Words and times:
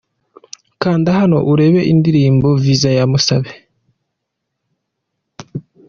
Kanda 0.81 1.09
hano 1.19 1.37
urebe 1.51 1.79
undirimbo 1.91 2.47
"Visa"ya 2.63 3.05
Musabe. 3.11 3.51